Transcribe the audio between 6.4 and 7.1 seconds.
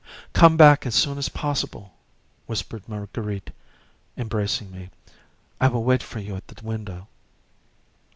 the window."